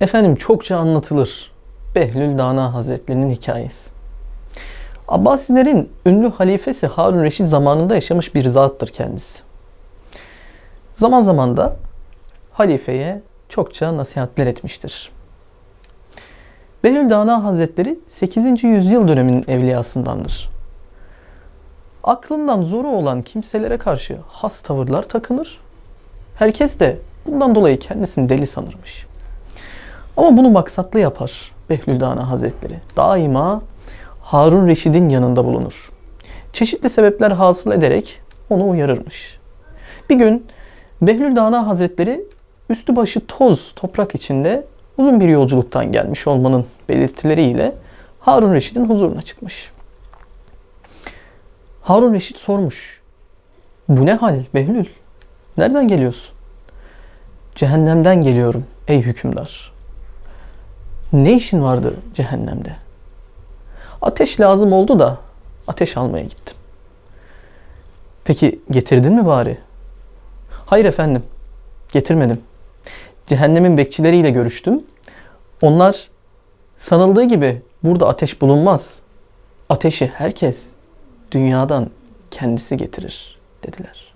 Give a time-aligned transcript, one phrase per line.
[0.00, 1.52] Efendim çokça anlatılır
[1.94, 3.90] Behlül Dana Hazretlerinin hikayesi.
[5.08, 9.42] Abbasilerin ünlü halifesi Harun Reşit zamanında yaşamış bir zattır kendisi.
[10.94, 11.76] Zaman zaman da
[12.52, 15.12] halifeye çokça nasihatler etmiştir.
[16.84, 18.64] Behlül Dana Hazretleri 8.
[18.64, 20.50] yüzyıl döneminin evliyasındandır.
[22.04, 25.60] Aklından zoru olan kimselere karşı has tavırlar takınır.
[26.34, 29.06] Herkes de bundan dolayı kendisini deli sanırmış.
[30.16, 32.80] Ama bunu maksatlı yapar Behlül Dana Hazretleri.
[32.96, 33.62] Daima
[34.22, 35.90] Harun Reşid'in yanında bulunur.
[36.52, 39.38] Çeşitli sebepler hasıl ederek onu uyarırmış.
[40.10, 40.46] Bir gün
[41.02, 42.24] Behlül Dana Hazretleri
[42.70, 44.64] üstü başı toz toprak içinde
[44.98, 47.74] uzun bir yolculuktan gelmiş olmanın belirtileriyle
[48.20, 49.70] Harun Reşid'in huzuruna çıkmış.
[51.82, 53.00] Harun Reşit sormuş.
[53.88, 54.86] Bu ne hal Behlül?
[55.58, 56.34] Nereden geliyorsun?
[57.54, 59.75] Cehennemden geliyorum ey hükümdar.
[61.12, 62.76] Ne işin vardı cehennemde?
[64.02, 65.18] Ateş lazım oldu da
[65.68, 66.56] ateş almaya gittim.
[68.24, 69.58] Peki getirdin mi bari?
[70.66, 71.22] Hayır efendim,
[71.92, 72.40] getirmedim.
[73.26, 74.82] Cehennemin bekçileriyle görüştüm.
[75.62, 76.08] Onlar
[76.76, 79.00] sanıldığı gibi burada ateş bulunmaz.
[79.68, 80.66] Ateşi herkes
[81.32, 81.90] dünyadan
[82.30, 84.15] kendisi getirir dediler.